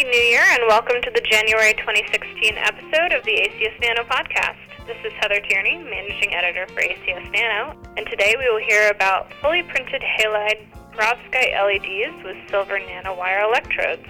Happy 0.00 0.16
New 0.16 0.28
Year 0.32 0.44
and 0.48 0.62
welcome 0.66 0.96
to 1.02 1.10
the 1.10 1.20
January 1.20 1.74
2016 1.74 2.56
episode 2.56 3.12
of 3.12 3.22
the 3.24 3.36
ACS 3.36 3.78
Nano 3.82 4.02
podcast. 4.08 4.56
This 4.86 4.96
is 5.04 5.12
Heather 5.20 5.40
Tierney, 5.40 5.76
managing 5.76 6.32
editor 6.32 6.66
for 6.68 6.80
ACS 6.80 7.30
Nano, 7.30 7.76
and 7.98 8.06
today 8.06 8.34
we 8.38 8.48
will 8.48 8.64
hear 8.66 8.88
about 8.88 9.30
fully 9.42 9.62
printed 9.62 10.00
halide 10.00 10.64
perovskite 10.96 11.52
LEDs 11.52 12.24
with 12.24 12.38
silver 12.48 12.80
nanowire 12.80 13.44
electrodes. 13.44 14.08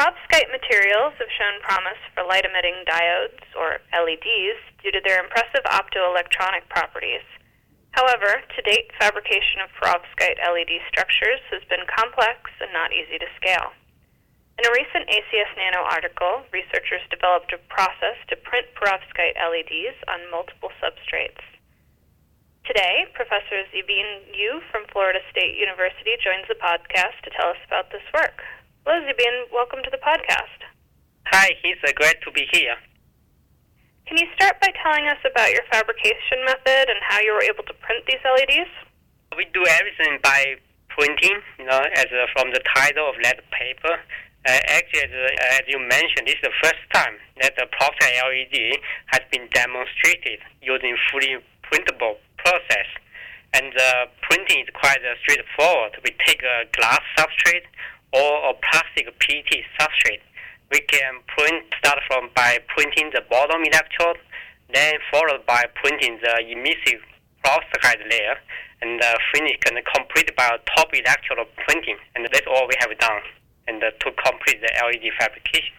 Perovskite 0.00 0.48
materials 0.48 1.12
have 1.20 1.28
shown 1.36 1.60
promise 1.60 2.00
for 2.16 2.24
light 2.24 2.48
emitting 2.48 2.88
diodes, 2.88 3.44
or 3.52 3.84
LEDs, 3.92 4.56
due 4.80 4.88
to 4.96 5.04
their 5.04 5.20
impressive 5.20 5.60
optoelectronic 5.68 6.64
properties. 6.72 7.20
However, 7.92 8.40
to 8.40 8.60
date, 8.64 8.96
fabrication 8.96 9.60
of 9.60 9.68
perovskite 9.76 10.40
LED 10.40 10.80
structures 10.88 11.44
has 11.52 11.60
been 11.68 11.84
complex 11.84 12.48
and 12.64 12.72
not 12.72 12.96
easy 12.96 13.20
to 13.20 13.28
scale. 13.36 13.76
In 14.56 14.64
a 14.64 14.72
recent 14.72 15.04
ACS 15.04 15.52
Nano 15.60 15.84
article, 15.84 16.48
researchers 16.48 17.04
developed 17.12 17.52
a 17.52 17.60
process 17.68 18.16
to 18.32 18.40
print 18.40 18.72
perovskite 18.72 19.36
LEDs 19.36 20.00
on 20.08 20.32
multiple 20.32 20.72
substrates. 20.80 21.44
Today, 22.64 23.04
Professor 23.12 23.68
Zhibin 23.68 24.32
Yu 24.32 24.64
from 24.72 24.88
Florida 24.96 25.20
State 25.28 25.60
University 25.60 26.16
joins 26.24 26.48
the 26.48 26.56
podcast 26.56 27.20
to 27.28 27.30
tell 27.36 27.52
us 27.52 27.60
about 27.68 27.92
this 27.92 28.08
work. 28.16 28.40
Hello, 28.90 29.06
Zhibin. 29.06 29.46
Welcome 29.54 29.86
to 29.86 29.90
the 29.94 30.02
podcast. 30.02 30.66
Hi, 31.30 31.54
it's 31.62 31.78
uh, 31.86 31.94
great 31.94 32.18
to 32.26 32.30
be 32.34 32.42
here. 32.50 32.74
Can 34.10 34.18
you 34.18 34.26
start 34.34 34.58
by 34.58 34.66
telling 34.82 35.06
us 35.06 35.22
about 35.22 35.46
your 35.54 35.62
fabrication 35.70 36.42
method 36.42 36.90
and 36.90 36.98
how 37.06 37.22
you 37.22 37.30
were 37.30 37.46
able 37.46 37.62
to 37.70 37.74
print 37.86 38.02
these 38.10 38.18
LEDs? 38.26 38.66
We 39.38 39.46
do 39.54 39.62
everything 39.78 40.18
by 40.26 40.58
printing, 40.90 41.38
you 41.62 41.70
know, 41.70 41.78
as 41.94 42.10
uh, 42.10 42.26
from 42.34 42.50
the 42.50 42.58
title 42.74 43.06
of 43.06 43.14
that 43.22 43.46
paper. 43.54 43.94
Uh, 43.94 44.58
actually, 44.74 45.06
as, 45.06 45.14
uh, 45.14 45.54
as, 45.54 45.70
you 45.70 45.78
mentioned, 45.78 46.26
this 46.26 46.42
is 46.42 46.50
the 46.50 46.58
first 46.58 46.82
time 46.90 47.14
that 47.46 47.54
the 47.54 47.70
perovskite 47.70 48.18
LED 48.26 48.74
has 49.14 49.22
been 49.30 49.46
demonstrated 49.54 50.42
using 50.66 50.98
fully 51.14 51.38
printable 51.62 52.18
process. 52.42 52.90
And 53.54 53.70
uh, 53.70 54.10
printing 54.26 54.66
is 54.66 54.70
quite 54.74 54.98
uh, 54.98 55.14
straightforward. 55.22 55.94
We 56.02 56.10
take 56.26 56.42
a 56.42 56.66
glass 56.74 57.06
substrate 57.14 57.70
or 58.12 58.50
a 58.50 58.54
plastic 58.70 59.06
PET 59.18 59.50
substrate. 59.78 60.22
We 60.70 60.80
can 60.80 61.20
print 61.26 61.64
start 61.78 61.98
from 62.06 62.30
by 62.34 62.58
printing 62.68 63.10
the 63.12 63.22
bottom 63.28 63.62
electrode, 63.62 64.18
then 64.72 64.94
followed 65.10 65.46
by 65.46 65.64
printing 65.74 66.18
the 66.22 66.42
emissive 66.46 67.02
perovskite 67.44 68.08
layer, 68.10 68.36
and 68.82 69.02
uh, 69.02 69.14
finish 69.34 69.58
and 69.68 69.78
complete 69.94 70.34
by 70.36 70.56
top 70.76 70.88
electrode 70.94 71.46
printing. 71.66 71.96
And 72.14 72.26
that's 72.32 72.46
all 72.46 72.66
we 72.68 72.74
have 72.80 72.96
done, 72.98 73.22
and 73.68 73.82
uh, 73.82 73.90
to 73.90 74.12
complete 74.12 74.60
the 74.60 74.70
LED 74.82 75.12
fabrication. 75.18 75.74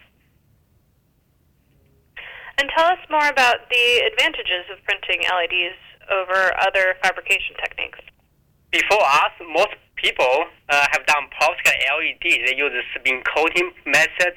And 2.58 2.68
tell 2.76 2.86
us 2.86 3.00
more 3.10 3.26
about 3.28 3.68
the 3.70 3.86
advantages 4.12 4.68
of 4.70 4.78
printing 4.84 5.24
LEDs 5.24 5.78
over 6.10 6.52
other 6.60 6.94
fabrication 7.02 7.56
techniques. 7.56 7.98
Before 8.70 9.02
us, 9.02 9.32
most 9.40 9.74
people 10.02 10.50
uh, 10.68 10.86
have 10.90 11.06
done 11.06 11.30
perovskite 11.30 11.78
LED. 11.86 12.26
They 12.46 12.56
use 12.58 12.72
the 12.74 12.82
spin 12.98 13.22
coating 13.34 13.70
method. 13.86 14.34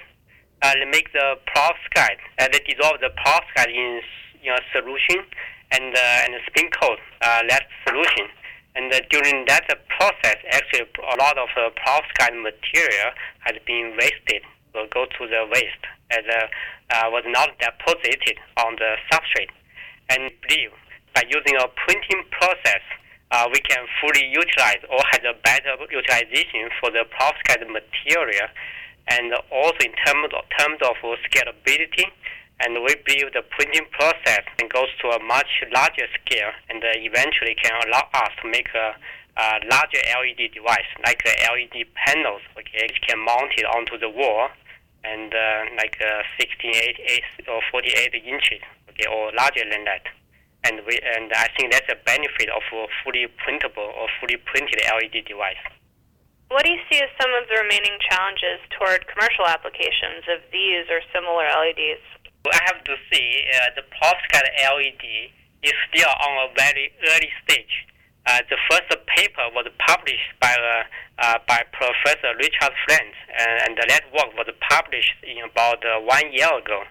Uh, 0.62 0.74
they 0.80 0.86
make 0.86 1.12
the 1.12 1.36
perovskite, 1.50 2.22
uh, 2.40 2.48
they 2.52 2.60
dissolve 2.64 3.02
the 3.02 3.10
perovskite 3.10 3.74
in 3.74 4.02
you 4.42 4.52
know, 4.52 4.58
solution 4.72 5.26
and 5.72 5.94
uh, 5.94 6.26
and 6.26 6.34
spin 6.48 6.70
coat 6.72 7.00
uh, 7.22 7.42
that 7.50 7.68
solution. 7.88 8.30
And 8.76 8.94
uh, 8.94 9.00
during 9.10 9.46
that 9.48 9.68
process, 9.98 10.38
actually, 10.52 10.88
a 11.00 11.18
lot 11.18 11.38
of 11.38 11.50
uh, 11.56 11.70
perovskite 11.80 12.36
material 12.42 13.12
has 13.40 13.56
been 13.66 13.96
wasted, 14.00 14.44
will 14.74 14.88
go 14.92 15.06
to 15.06 15.28
the 15.28 15.48
waste, 15.52 15.84
as 16.12 16.24
uh, 16.28 16.48
uh, 16.92 17.10
was 17.10 17.24
not 17.28 17.58
deposited 17.60 18.38
on 18.64 18.76
the 18.76 18.96
substrate. 19.12 19.52
And 20.10 20.30
believe 20.48 20.72
by 21.16 21.24
using 21.30 21.56
a 21.56 21.68
printing 21.88 22.24
process, 22.32 22.84
uh, 23.36 23.50
we 23.52 23.60
can 23.60 23.84
fully 24.00 24.24
utilize 24.32 24.80
or 24.88 25.00
have 25.12 25.28
a 25.28 25.36
better 25.44 25.76
utilization 25.92 26.72
for 26.80 26.88
the 26.90 27.04
perovskite 27.12 27.68
material, 27.68 28.48
and 29.12 29.34
also 29.52 29.82
in 29.84 29.92
terms 30.08 30.32
of, 30.32 30.44
terms 30.58 30.80
of 30.80 30.96
scalability. 31.28 32.08
And 32.64 32.80
we 32.80 32.96
believe 33.04 33.36
the 33.36 33.44
printing 33.52 33.84
process 33.92 34.48
and 34.62 34.72
goes 34.72 34.88
to 35.04 35.10
a 35.12 35.20
much 35.20 35.52
larger 35.76 36.08
scale, 36.24 36.56
and 36.70 36.80
eventually 36.80 37.56
can 37.60 37.76
allow 37.84 38.08
us 38.14 38.32
to 38.42 38.48
make 38.48 38.72
a, 38.72 38.96
a 39.36 39.60
larger 39.68 40.00
LED 40.16 40.56
device, 40.56 40.88
like 41.04 41.20
the 41.28 41.36
LED 41.52 41.92
panels, 42.08 42.42
okay, 42.56 42.88
which 42.88 43.02
can 43.04 43.20
mount 43.20 43.52
it 43.58 43.66
onto 43.66 44.00
the 44.00 44.08
wall, 44.08 44.48
and 45.04 45.36
uh, 45.36 45.76
like 45.76 46.00
uh, 46.00 46.24
16, 46.40 46.72
8, 46.72 46.96
8 47.44 47.50
or 47.52 47.60
48 47.70 48.16
inches, 48.24 48.64
okay, 48.90 49.12
or 49.12 49.36
larger 49.36 49.68
than 49.70 49.84
that 49.84 50.08
and 50.66 50.82
we 50.86 50.98
and 50.98 51.32
I 51.34 51.48
think 51.56 51.72
that's 51.72 51.88
a 51.90 52.00
benefit 52.04 52.50
of 52.50 52.66
a 52.74 52.90
fully 53.04 53.30
printable 53.46 53.86
or 53.86 54.10
fully 54.20 54.38
printed 54.50 54.82
LED 54.82 55.26
device. 55.26 55.62
What 56.50 56.66
do 56.66 56.70
you 56.70 56.82
see 56.90 57.02
as 57.02 57.10
some 57.22 57.34
of 57.34 57.50
the 57.50 57.58
remaining 57.62 57.98
challenges 58.06 58.62
toward 58.78 59.06
commercial 59.10 59.46
applications 59.50 60.26
of 60.30 60.46
these 60.54 60.86
or 60.90 61.02
similar 61.10 61.46
LEDs? 61.46 62.06
I 62.46 62.62
have 62.70 62.84
to 62.86 62.96
say 63.10 63.26
uh, 63.50 63.74
the 63.74 63.84
perovskite 63.90 64.46
LED 64.62 65.34
is 65.66 65.74
still 65.90 66.10
on 66.10 66.34
a 66.46 66.54
very 66.54 66.94
early 67.10 67.32
stage. 67.46 67.90
Uh, 68.26 68.42
the 68.50 68.58
first 68.70 68.90
paper 69.18 69.46
was 69.54 69.66
published 69.86 70.34
by 70.42 70.54
uh, 70.54 70.84
uh 71.22 71.38
by 71.48 71.62
Professor 71.74 72.34
Richard 72.38 72.74
Friend, 72.86 73.10
and, 73.38 73.78
and 73.78 73.90
that 73.90 74.06
work 74.14 74.34
was 74.38 74.50
published 74.70 75.18
in 75.22 75.42
about 75.46 75.82
uh, 75.86 76.02
one 76.02 76.34
year 76.34 76.50
ago. 76.58 76.84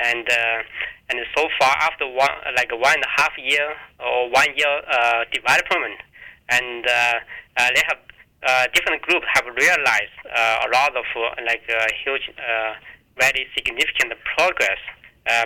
And 0.00 0.26
uh, 0.28 0.62
and 1.10 1.18
so 1.36 1.48
far, 1.60 1.76
after 1.80 2.06
one 2.06 2.30
like 2.56 2.70
one 2.72 2.94
and 2.94 3.04
a 3.04 3.12
half 3.20 3.32
year 3.36 3.68
or 3.98 4.30
one 4.30 4.48
year 4.56 4.80
uh, 4.88 5.24
development, 5.32 6.00
and 6.48 6.86
uh, 6.86 7.14
they 7.74 7.82
have 7.86 7.98
uh, 8.42 8.66
different 8.72 9.02
groups 9.02 9.26
have 9.34 9.44
realized 9.44 10.16
uh, 10.24 10.64
a 10.64 10.68
lot 10.72 10.96
of 10.96 11.04
uh, 11.16 11.34
like 11.44 11.62
huge, 12.04 12.30
very 13.18 13.46
significant 13.54 14.12
progress. 14.36 14.80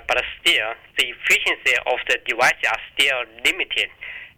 But 0.07 0.23
still, 0.41 0.73
the 0.97 1.11
efficiency 1.11 1.75
of 1.87 1.99
the 2.09 2.19
device 2.25 2.61
are 2.71 2.81
still 2.95 3.19
limited, 3.45 3.91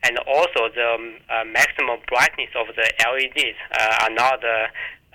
and 0.02 0.18
also 0.26 0.72
the 0.74 0.94
um, 0.94 1.52
maximum 1.52 2.00
brightness 2.08 2.50
of 2.56 2.66
the 2.74 2.88
LEDs 3.04 3.58
are 4.00 4.10
not 4.10 4.40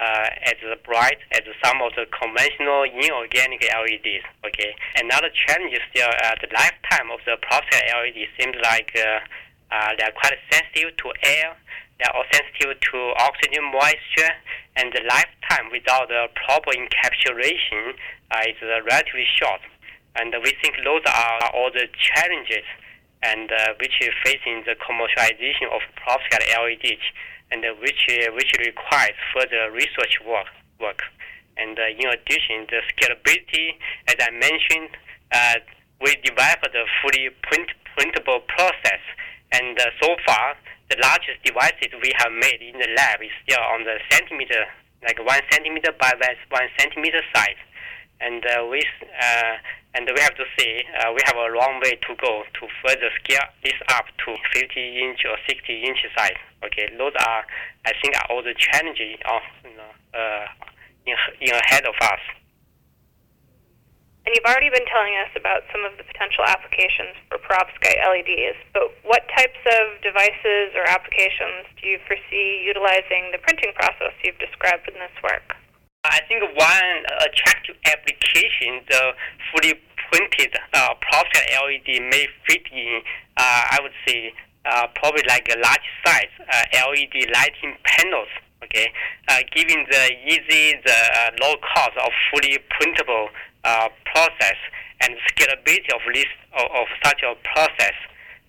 uh, 0.02 0.50
as 0.50 0.58
bright 0.84 1.22
as 1.32 1.46
some 1.64 1.78
of 1.82 1.94
the 1.94 2.10
conventional 2.10 2.90
inorganic 2.90 3.62
LEDs. 3.62 4.26
Okay, 4.42 4.74
another 4.98 5.30
challenge 5.30 5.78
is 5.78 5.84
still 5.94 6.10
uh, 6.10 6.34
the 6.42 6.50
lifetime 6.50 7.14
of 7.14 7.22
the 7.30 7.38
perovskite 7.38 7.86
LED 7.86 8.26
seems 8.34 8.58
like 8.66 8.90
uh, 8.98 9.22
uh, 9.70 9.90
they 9.98 10.04
are 10.04 10.16
quite 10.18 10.34
sensitive 10.50 10.98
to 10.98 11.14
air. 11.22 11.54
They 12.02 12.10
are 12.10 12.26
sensitive 12.34 12.82
to 12.82 12.98
oxygen 13.22 13.70
moisture, 13.70 14.34
and 14.76 14.90
the 14.90 15.06
lifetime 15.06 15.70
without 15.70 16.10
the 16.10 16.34
proper 16.34 16.74
encapsulation 16.74 17.94
uh, 18.34 18.50
is 18.50 18.58
relatively 18.62 19.30
short. 19.38 19.62
And 20.18 20.34
we 20.44 20.52
think 20.66 20.82
those 20.84 21.06
are 21.06 21.54
all 21.54 21.70
the 21.72 21.88
challenges 21.94 22.66
and 23.24 23.52
uh, 23.52 23.78
which 23.80 23.94
is 24.02 24.10
facing 24.26 24.66
the 24.66 24.74
commercialization 24.82 25.70
of 25.70 25.86
perovskite 25.94 26.42
LEDs 26.58 27.06
and 27.52 27.64
uh, 27.64 27.74
which 27.82 28.08
uh, 28.10 28.32
which 28.34 28.52
requires 28.60 29.16
further 29.36 29.72
research 29.72 30.20
work. 30.26 30.48
work. 30.80 31.02
And 31.58 31.78
uh, 31.78 31.94
in 31.94 32.08
addition, 32.08 32.66
the 32.72 32.82
scalability, 32.96 33.76
as 34.08 34.16
I 34.20 34.32
mentioned, 34.32 34.96
we 36.02 36.16
developed 36.24 36.74
a 36.74 36.86
fully 37.04 37.30
print, 37.44 37.70
printable 37.96 38.40
process, 38.48 39.04
and 39.52 39.78
so 40.02 40.16
far 40.26 40.56
the 40.92 40.98
largest 41.00 41.40
devices 41.44 41.88
we 42.04 42.12
have 42.20 42.32
made 42.32 42.60
in 42.60 42.76
the 42.80 42.90
lab 42.98 43.24
is 43.24 43.32
still 43.48 43.64
on 43.72 43.84
the 43.88 43.96
centimeter, 44.12 44.68
like 45.04 45.18
one 45.24 45.40
centimeter 45.52 45.92
by 46.00 46.12
one 46.50 46.68
centimeter 46.78 47.22
size, 47.34 47.62
and 48.20 48.44
uh, 48.46 48.68
we 48.70 48.84
uh, 49.22 49.56
and 49.94 50.08
we 50.08 50.22
have 50.22 50.36
to 50.36 50.46
say 50.58 50.86
uh, 51.04 51.12
we 51.12 51.20
have 51.26 51.36
a 51.36 51.52
long 51.52 51.80
way 51.84 52.00
to 52.00 52.12
go 52.16 52.44
to 52.44 52.64
further 52.86 53.12
scale 53.24 53.44
this 53.64 53.76
up 53.90 54.06
to 54.24 54.36
50 54.54 54.72
inch 55.04 55.26
or 55.28 55.36
60 55.48 55.84
inch 55.84 56.00
size. 56.16 56.40
Okay, 56.64 56.88
those 56.98 57.14
are 57.20 57.44
I 57.86 57.92
think 58.02 58.16
are 58.16 58.28
all 58.30 58.44
the 58.44 58.56
challenges 58.56 59.20
of 59.28 59.42
you 59.64 59.76
know, 59.76 59.92
uh, 60.16 60.48
in, 61.06 61.16
in 61.42 61.54
ahead 61.54 61.86
of 61.86 61.96
us. 62.02 62.24
And 64.22 64.38
you've 64.38 64.46
already 64.46 64.70
been 64.70 64.86
telling 64.86 65.18
us 65.18 65.34
about 65.34 65.66
some 65.74 65.82
of 65.82 65.98
the 65.98 66.06
potential 66.06 66.46
applications 66.46 67.18
for 67.26 67.42
perovskite 67.42 67.98
LEDs, 68.06 68.54
but 68.70 68.94
what 69.02 69.26
types 69.34 69.58
of 69.66 69.98
devices 70.06 70.78
or 70.78 70.86
applications 70.86 71.66
do 71.82 71.90
you 71.90 71.98
foresee 72.06 72.62
utilizing 72.62 73.34
the 73.34 73.42
printing 73.42 73.74
process 73.74 74.14
you've 74.22 74.38
described 74.38 74.86
in 74.88 74.94
this 74.94 75.18
work? 75.26 75.58
I 76.04 76.20
think 76.28 76.42
one 76.58 77.06
attractive 77.22 77.76
application, 77.86 78.82
the 78.90 79.14
fully 79.52 79.80
printed 80.10 80.58
uh, 80.74 80.96
perovskite 80.98 81.54
LED 81.54 82.02
may 82.10 82.28
fit 82.48 82.66
in, 82.74 83.02
uh, 83.38 83.62
I 83.70 83.78
would 83.82 83.94
say, 84.08 84.34
uh, 84.66 84.88
probably 84.96 85.22
like 85.28 85.48
a 85.54 85.60
large 85.60 85.88
size 86.04 86.34
uh, 86.42 86.90
LED 86.90 87.30
lighting 87.34 87.78
panels. 87.84 88.28
Okay, 88.64 88.88
uh, 89.28 89.42
giving 89.56 89.86
the 89.90 90.10
easy, 90.26 90.78
the 90.86 90.94
uh, 90.94 91.30
low 91.42 91.56
cost 91.74 91.98
of 91.98 92.12
fully 92.30 92.58
printable 92.70 93.30
uh, 93.64 93.90
process 94.06 94.58
and 95.02 95.16
scalability 95.30 95.90
of 95.94 96.02
this 96.14 96.26
of, 96.58 96.66
of 96.72 96.88
such 97.04 97.22
a 97.24 97.36
process, 97.54 97.94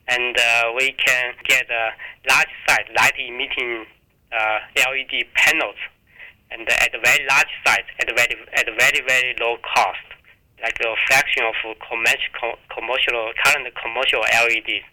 and 0.09 0.37
uh, 0.39 0.73
we 0.77 0.93
can 0.93 1.35
get 1.45 1.65
a 1.71 1.91
large 2.29 2.53
size 2.69 2.87
light 2.97 3.15
emitting 3.19 3.87
uh, 4.33 4.59
LED 4.77 5.25
panels, 5.35 5.77
and 6.53 6.69
at 6.69 6.95
a 6.95 7.01
very 7.01 7.25
large 7.29 7.53
size, 7.65 7.89
at 7.99 8.11
a 8.11 8.15
very 8.15 8.37
at 8.55 8.69
a 8.69 8.75
very 8.77 9.01
very 9.07 9.35
low 9.41 9.57
cost, 9.75 10.07
like 10.63 10.77
a 10.81 10.95
fraction 11.09 11.45
of 11.45 11.57
commercial 11.81 12.57
commercial 12.69 13.33
current 13.45 13.67
commercial 13.81 14.21
LEDs. 14.21 14.85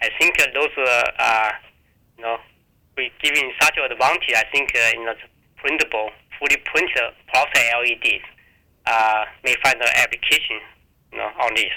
I 0.00 0.08
think 0.18 0.38
those 0.54 0.74
uh, 0.78 1.50
you 2.16 2.24
know 2.24 2.38
we 2.96 3.10
giving 3.22 3.52
such 3.60 3.76
advantage. 3.78 4.34
I 4.34 4.44
think 4.52 4.70
uh, 4.74 4.90
you 4.94 5.04
know 5.04 5.14
printable, 5.56 6.10
fully 6.38 6.56
printed 6.64 7.12
process 7.26 7.74
LEDs 7.74 8.24
uh, 8.86 9.24
may 9.44 9.54
find 9.62 9.76
an 9.80 9.88
application 9.96 10.60
you 11.12 11.18
know, 11.18 11.30
on 11.40 11.54
this. 11.54 11.74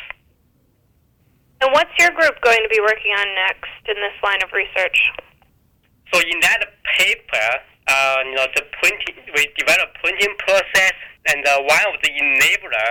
And 1.61 1.71
what's 1.73 1.91
your 1.99 2.09
group 2.11 2.41
going 2.41 2.61
to 2.63 2.69
be 2.69 2.79
working 2.81 3.11
on 3.17 3.27
next 3.35 3.69
in 3.85 3.95
this 3.95 4.17
line 4.23 4.41
of 4.43 4.49
research? 4.51 4.97
So 6.13 6.19
in 6.19 6.39
that 6.41 6.65
paper, 6.97 7.47
uh, 7.87 8.17
you 8.25 8.35
know, 8.35 8.47
the 8.55 8.63
printing, 8.81 9.15
we 9.35 9.47
developed 9.57 9.97
printing 10.01 10.35
process, 10.37 10.93
and 11.27 11.45
uh, 11.45 11.61
one 11.61 11.85
of 11.89 12.01
the 12.01 12.09
enabler, 12.09 12.89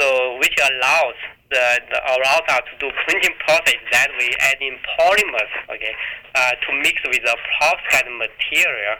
so 0.00 0.38
which 0.38 0.54
allows 0.62 1.18
the, 1.50 1.80
the 1.90 1.98
allows 2.12 2.44
us 2.48 2.62
to 2.68 2.74
do 2.78 2.88
printing 3.08 3.34
process 3.46 3.80
that 3.90 4.08
we 4.18 4.28
add 4.40 4.60
in 4.60 4.76
polymers, 4.96 5.52
okay, 5.72 5.94
uh, 6.34 6.52
to 6.60 6.68
mix 6.84 7.00
with 7.04 7.24
the 7.24 7.36
perovskite 7.36 8.10
material, 8.12 8.96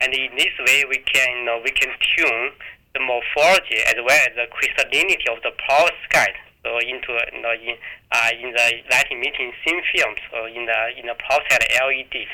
and 0.00 0.12
in 0.14 0.34
this 0.36 0.54
way 0.66 0.84
we 0.88 0.98
can, 1.06 1.38
you 1.38 1.44
know, 1.44 1.60
we 1.62 1.70
can 1.70 1.90
tune 2.16 2.50
the 2.94 3.00
morphology 3.00 3.80
as 3.86 3.96
well 3.96 4.20
as 4.28 4.34
the 4.34 4.46
crystallinity 4.50 5.30
of 5.30 5.42
the 5.42 5.52
perovskite. 5.56 6.36
So 6.62 6.78
into 6.78 7.18
you 7.34 7.42
know, 7.42 7.54
in 7.58 7.74
uh, 8.12 8.30
in 8.38 8.52
the 8.54 8.66
light 8.90 9.10
emitting 9.10 9.50
thin 9.64 9.82
films, 9.94 10.18
so 10.30 10.46
in 10.46 10.66
the 10.66 10.80
in 10.94 11.06
the 11.06 11.16
perovskite 11.18 11.66
LEDs, 11.74 12.30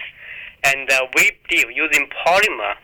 and 0.64 0.90
uh, 0.90 1.06
we 1.16 1.30
believe 1.48 1.70
using 1.74 2.08
polymer 2.24 2.74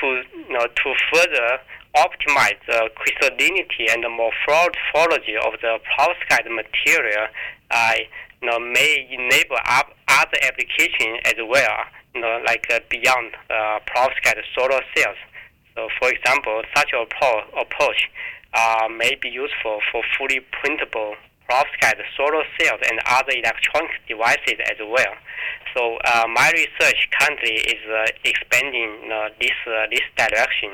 to 0.00 0.22
you 0.46 0.52
know 0.52 0.66
to 0.66 0.94
further 1.12 1.60
optimize 1.96 2.58
the 2.66 2.90
crystallinity 2.98 3.86
and 3.92 4.02
the 4.02 4.08
morphology 4.08 5.36
of 5.36 5.52
the 5.62 5.78
perovskite 5.86 6.50
material, 6.50 7.28
uh, 7.70 7.94
you 8.42 8.48
know, 8.50 8.58
may 8.58 9.06
enable 9.10 9.56
other 9.64 10.38
applications 10.42 11.20
as 11.24 11.34
well, 11.48 11.86
you 12.14 12.20
know, 12.20 12.42
like 12.46 12.66
uh, 12.70 12.80
beyond 12.90 13.32
uh, 13.48 13.78
perovskite 13.86 14.42
solar 14.58 14.80
cells. 14.96 15.16
So, 15.74 15.88
for 15.98 16.10
example, 16.10 16.62
such 16.76 16.90
a 16.92 17.02
approach 17.60 18.10
uh, 18.54 18.88
may 18.88 19.16
be 19.20 19.28
useful 19.28 19.80
for 19.90 20.02
fully 20.18 20.40
printable 20.50 21.14
perovskite 21.48 22.02
solar 22.16 22.42
cells 22.58 22.80
and 22.90 22.98
other 23.06 23.32
electronic 23.32 23.90
devices 24.08 24.58
as 24.70 24.78
well. 24.80 25.14
So, 25.74 25.98
uh, 26.04 26.26
my 26.28 26.50
research 26.52 27.08
currently 27.18 27.56
is 27.72 27.82
uh, 27.88 28.06
expanding 28.24 29.08
this 29.40 29.56
uh, 29.66 29.86
this 29.90 30.04
direction. 30.16 30.70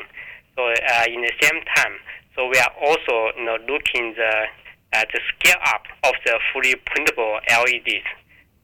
So, 0.57 0.67
uh, 0.67 1.05
in 1.07 1.23
the 1.23 1.33
same 1.41 1.63
time, 1.77 1.95
so 2.35 2.49
we 2.49 2.59
are 2.59 2.73
also 2.81 3.37
you 3.39 3.45
know, 3.45 3.59
looking 3.69 4.15
the 4.17 4.47
uh, 4.93 5.05
the 5.13 5.21
scale 5.35 5.61
up 5.67 5.87
of 6.05 6.15
the 6.25 6.39
fully 6.53 6.75
printable 6.87 7.41
LEDs. 7.49 8.07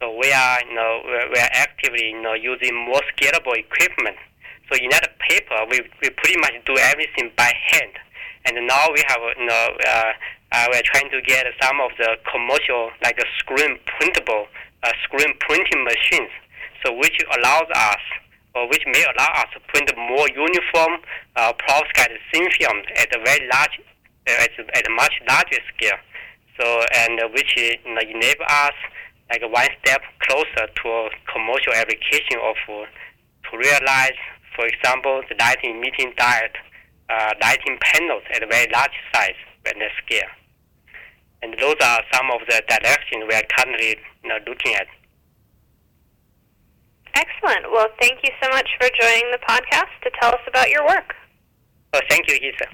So 0.00 0.12
we 0.12 0.30
are, 0.32 0.60
you 0.68 0.74
know, 0.74 1.00
we 1.32 1.38
are 1.38 1.52
actively, 1.52 2.10
you 2.10 2.20
know, 2.20 2.34
using 2.34 2.74
more 2.74 3.00
scalable 3.16 3.56
equipment 3.56 4.16
so 4.68 4.74
in 4.82 4.90
that 4.90 5.18
paper, 5.18 5.62
we, 5.70 5.80
we 6.02 6.10
pretty 6.10 6.38
much 6.38 6.54
do 6.66 6.76
everything 6.76 7.30
by 7.36 7.52
hand. 7.70 7.94
And 8.46 8.66
now 8.66 8.90
we 8.92 9.02
have, 9.06 9.20
you 9.38 9.46
know, 9.46 9.76
uh, 9.86 10.66
we're 10.70 10.82
trying 10.84 11.10
to 11.10 11.20
get 11.22 11.46
some 11.62 11.80
of 11.80 11.90
the 11.98 12.16
commercial, 12.30 12.90
like 13.02 13.18
a 13.18 13.26
screen 13.38 13.78
printable, 13.86 14.46
screen 15.04 15.34
printing 15.40 15.84
machines. 15.84 16.30
So 16.84 16.92
which 16.92 17.18
allows 17.38 17.68
us, 17.74 18.02
or 18.54 18.68
which 18.68 18.84
may 18.86 19.02
allow 19.02 19.30
us 19.42 19.48
to 19.54 19.60
print 19.68 19.90
more 19.96 20.28
uniform 20.28 21.00
uh, 21.36 21.52
perovskite 21.54 22.16
thin 22.32 22.48
film 22.58 22.82
at 22.96 23.14
a 23.14 23.18
very 23.24 23.48
large, 23.52 23.80
uh, 24.28 24.44
at, 24.44 24.50
at 24.74 24.86
a 24.86 24.90
much 24.90 25.12
larger 25.28 25.58
scale. 25.74 25.98
So 26.60 26.64
and 27.04 27.20
uh, 27.20 27.28
which 27.32 27.56
you 27.56 27.76
know, 27.86 28.00
enable 28.00 28.44
us 28.48 28.76
like 29.30 29.42
one 29.42 29.68
step 29.84 30.02
closer 30.20 30.68
to 30.70 30.88
a 30.88 31.10
commercial 31.32 31.74
application 31.74 32.38
of 32.42 32.56
uh, 32.68 32.86
to 33.50 33.58
realize 33.58 34.18
for 34.56 34.66
example, 34.66 35.22
the 35.28 35.36
lighting 35.38 35.76
emitting 35.76 36.12
diode, 36.16 36.56
uh, 37.10 37.32
lighting 37.42 37.76
panels 37.78 38.22
at 38.34 38.42
a 38.42 38.46
very 38.46 38.66
large 38.72 38.96
size 39.12 39.36
and 39.66 39.82
scale. 40.02 40.32
And 41.42 41.54
those 41.60 41.76
are 41.82 42.00
some 42.12 42.30
of 42.30 42.40
the 42.48 42.62
directions 42.68 43.24
we 43.28 43.34
are 43.34 43.42
currently 43.56 43.96
you 44.22 44.28
know, 44.28 44.38
looking 44.46 44.74
at. 44.74 44.86
Excellent. 47.14 47.70
Well, 47.72 47.88
thank 48.00 48.20
you 48.22 48.30
so 48.42 48.50
much 48.50 48.68
for 48.78 48.88
joining 49.00 49.30
the 49.32 49.38
podcast 49.48 49.88
to 50.02 50.10
tell 50.20 50.30
us 50.30 50.40
about 50.46 50.68
your 50.68 50.86
work. 50.86 51.14
Oh, 51.94 52.00
thank 52.10 52.28
you, 52.28 52.34
Isa. 52.34 52.66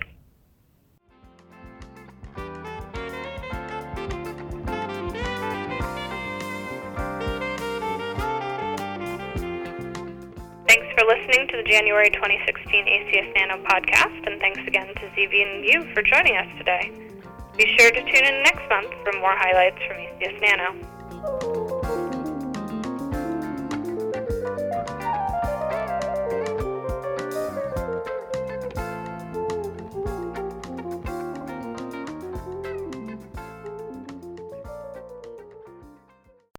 Thanks 10.66 10.86
for 10.98 11.06
listening 11.06 11.46
to 11.48 11.56
the 11.58 11.62
January 11.64 12.10
2016 12.10 12.86
ACS 12.86 13.34
Nano 13.36 13.62
podcast, 13.62 14.26
and 14.26 14.40
thanks 14.40 14.60
again 14.66 14.88
to 14.88 15.08
Zhibin 15.10 15.62
Yu 15.70 15.94
for 15.94 16.02
joining 16.02 16.36
us 16.36 16.48
today. 16.58 17.11
Be 17.56 17.66
sure 17.78 17.90
to 17.90 18.00
tune 18.00 18.24
in 18.24 18.42
next 18.42 18.66
month 18.70 18.92
for 19.04 19.12
more 19.18 19.36
highlights 19.36 19.76
from 19.86 19.96
ACS 19.96 20.40
Nano. 20.40 21.81